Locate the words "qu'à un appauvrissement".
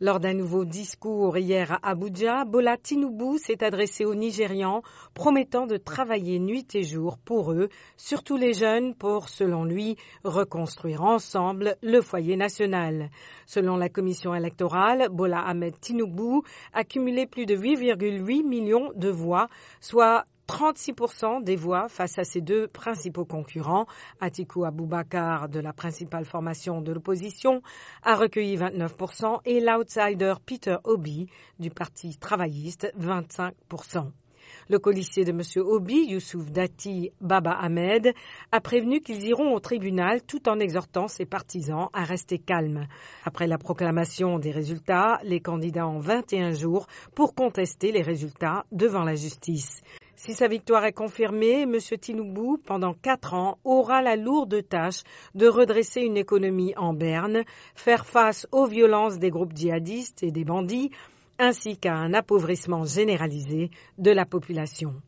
61.78-62.82